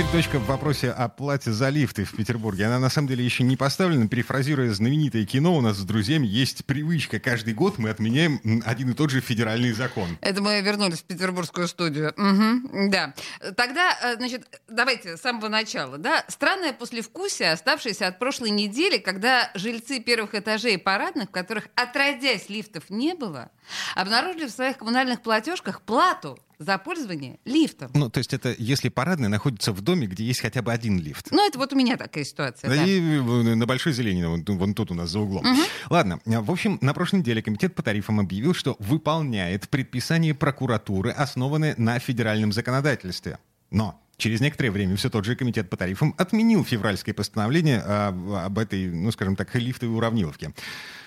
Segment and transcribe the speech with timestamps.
[0.00, 2.64] Теперь точка в вопросе о плате за лифты в Петербурге.
[2.64, 4.08] Она на самом деле еще не поставлена.
[4.08, 7.20] Перефразируя знаменитое кино, у нас с друзьями есть привычка.
[7.20, 10.16] Каждый год мы отменяем один и тот же федеральный закон.
[10.22, 12.14] Это мы вернулись в петербургскую студию.
[12.16, 13.12] Угу, да.
[13.58, 15.98] Тогда, э, значит, давайте с самого начала.
[15.98, 16.24] Да?
[16.28, 22.88] Странное послевкусие, оставшееся от прошлой недели, когда жильцы первых этажей парадных, в которых отродясь лифтов
[22.88, 23.50] не было,
[23.94, 27.90] обнаружили в своих коммунальных платежках плату за пользование лифтом.
[27.94, 31.28] Ну, то есть это если парадная находится в доме, где есть хотя бы один лифт.
[31.30, 32.68] Ну, это вот у меня такая ситуация.
[32.68, 35.44] Да, И на Большой Зелени, вон, вон тут у нас за углом.
[35.44, 35.60] Угу.
[35.88, 41.74] Ладно, в общем, на прошлой неделе Комитет по тарифам объявил, что выполняет предписание прокуратуры, основанное
[41.78, 43.38] на федеральном законодательстве.
[43.70, 48.58] Но Через некоторое время все тот же комитет по тарифам отменил февральское постановление а, об
[48.58, 50.52] этой, ну, скажем так, лифтовой уравниловке.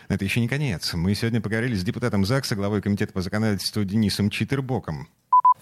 [0.07, 0.93] Это еще не конец.
[0.95, 5.07] Мы сегодня поговорили с депутатом ЗАГСа, главой комитета по законодательству Денисом Читербоком.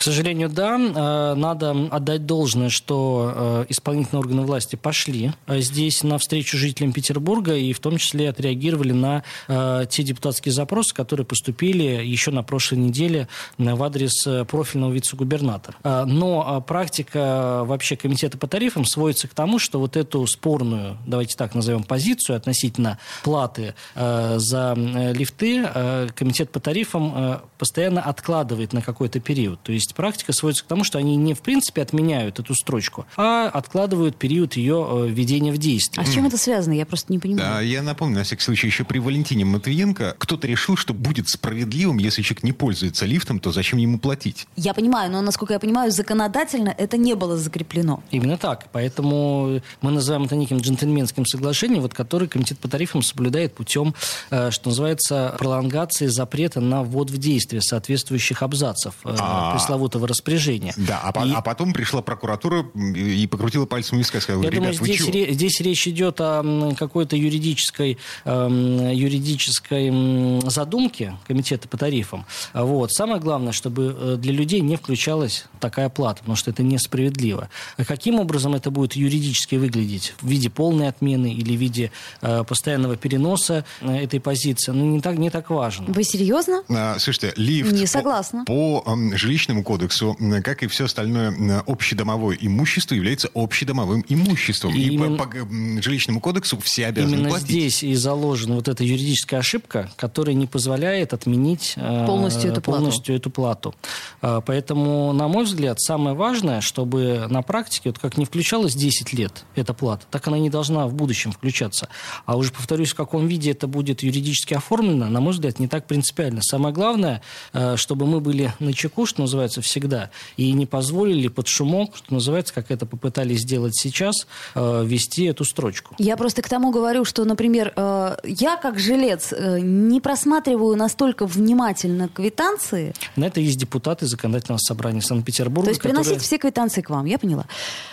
[0.02, 6.02] К сожалению, да, э, надо отдать должное, что э, исполнительные органы власти пошли э, здесь
[6.02, 12.32] навстречу жителям Петербурга и в том числе отреагировали на те депутатские запросы, которые поступили еще
[12.32, 15.76] на прошлой неделе в адрес профильного вице-губернатора.
[15.84, 21.54] Но практика вообще комитета по тарифам сводится к тому, что вот эту спорную, давайте так
[21.54, 29.62] назовем, позицию относительно платы за лифты комитет по тарифам постоянно откладывает на какой-то период.
[29.62, 33.48] То есть практика сводится к тому, что они не в принципе отменяют эту строчку, а
[33.48, 36.04] откладывают период ее э, введения в действие.
[36.04, 36.74] А с чем это связано?
[36.74, 37.56] Я просто не понимаю.
[37.56, 41.98] Да, я напомню, на всякий случай, еще при Валентине Матвиенко кто-то решил, что будет справедливым,
[41.98, 44.48] если человек не пользуется лифтом, то зачем ему платить?
[44.56, 48.04] Я понимаю, но, насколько я понимаю, законодательно это не было закреплено.
[48.12, 48.68] Именно так.
[48.72, 53.94] Поэтому мы называем это неким джентльменским соглашением, вот, который комитет по тарифам соблюдает путем,
[54.30, 58.96] э, что называется, пролонгации запрета на ввод в действие соответствующих абзацев.
[59.04, 60.74] Э, а пресловутого распоряжения.
[60.78, 61.34] Да, а, и...
[61.34, 62.66] а потом пришла прокуратура
[62.96, 67.16] и покрутила пальцем в висках, сказала, Я думаю, здесь, ре- здесь речь идет о какой-то
[67.16, 72.26] юридической, э, юридической задумке комитета по тарифам.
[72.54, 72.92] Вот.
[72.92, 77.50] Самое главное, чтобы э, для людей не включалась такая плата, потому что это несправедливо.
[77.78, 80.14] Каким образом это будет юридически выглядеть?
[80.22, 84.72] В виде полной отмены или в виде э, постоянного переноса э, этой позиции?
[84.72, 85.86] Ну, не так, не так важно.
[85.88, 86.64] Вы серьезно?
[86.70, 87.72] А, слушайте, лифт...
[87.72, 88.46] Не согласна.
[88.46, 94.74] По, по э, жилищному кодексу, как и все остальное общедомовое имущество, является общедомовым имуществом.
[94.74, 95.18] И, и именно...
[95.18, 97.48] по, по жилищному кодексу все обязаны Именно платить.
[97.48, 103.14] здесь и заложена вот эта юридическая ошибка, которая не позволяет отменить э, полностью, эту, полностью
[103.14, 103.14] плату.
[103.14, 103.76] эту плату.
[104.22, 109.14] А, поэтому, на мой взгляд, самое важное, чтобы на практике, вот как не включалась 10
[109.14, 111.88] лет эта плата, так она не должна в будущем включаться.
[112.26, 115.88] А уже, повторюсь, в каком виде это будет юридически оформлено, на мой взгляд, не так
[115.88, 116.42] принципиально.
[116.42, 117.22] Самое главное,
[117.54, 120.10] э, чтобы мы были на чеку, что называется, всегда.
[120.38, 125.46] И не позволили под шумок, что называется, как это попытались сделать сейчас, э, вести эту
[125.46, 125.96] строчку.
[125.98, 131.26] Я просто к тому говорю, что, например, э, я как жилец э, не просматриваю настолько
[131.26, 132.94] внимательно квитанции.
[133.16, 135.66] На это есть депутаты законодательного собрания Санкт-Петербурга.
[135.66, 136.04] То есть которые...
[136.04, 137.46] приносить все квитанции к вам, я поняла.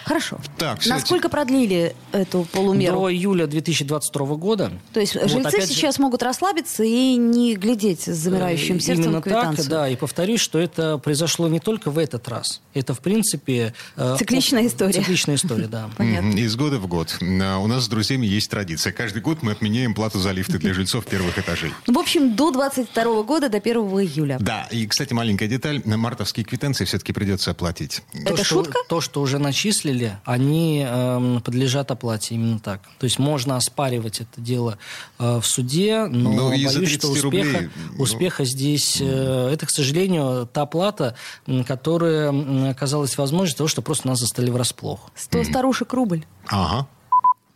[0.04, 0.38] Хорошо.
[0.56, 0.94] Так, кстати...
[0.94, 3.00] Насколько продлили эту полумеру?
[3.00, 4.72] До июля 2022 года.
[4.92, 6.02] То есть вот, жильцы сейчас же...
[6.02, 9.56] могут расслабиться и не глядеть с замирающим сердцем Именно квитанцию?
[9.56, 9.88] так, да.
[9.88, 12.60] И повторюсь, что это произошло не только в этот раз.
[12.74, 13.74] Это, в принципе...
[13.96, 14.92] Э, цикличная история.
[14.92, 15.90] Цикличная история, да.
[15.96, 16.36] Понятно.
[16.36, 17.16] Из года в год.
[17.20, 17.24] У
[17.66, 18.92] нас с друзьями есть традиция.
[18.92, 21.72] Каждый год мы отменяем плату за лифты для жильцов первых этажей.
[21.86, 24.38] В общем, до 22 года, до 1 июля.
[24.40, 25.82] Да, и, кстати, маленькая деталь.
[25.84, 28.02] Мартовские квитанции все-таки придется оплатить.
[28.14, 28.72] Это то, шутка?
[28.72, 32.82] Что, то, что уже начислили, они э, подлежат оплате именно так.
[32.98, 34.78] То есть можно оспаривать это дело
[35.18, 38.46] э, в суде, но ну, боюсь, что успеха, рублей, успеха ну...
[38.46, 38.98] здесь...
[39.00, 41.16] Э, это, к сожалению, та плата,
[41.66, 45.10] которая оказалась возможной того, что просто нас застали врасплох.
[45.14, 46.24] Сто старушек рубль.
[46.46, 46.88] Ага.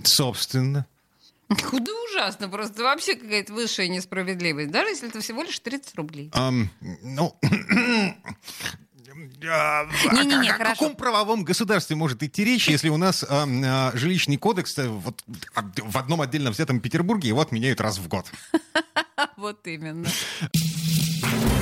[0.03, 0.87] Собственно.
[1.71, 6.31] Куда ужасно, просто вообще какая-то высшая несправедливость, даже если это всего лишь 30 рублей.
[6.35, 6.69] Um,
[7.03, 7.37] ну,
[9.43, 13.27] не, не, не, о, о каком правовом государстве может идти речь, если у нас э,
[13.29, 15.23] э, жилищный кодекс э, вот,
[15.55, 18.27] в одном отдельно взятом Петербурге его отменяют раз в год?
[19.37, 20.09] Вот именно.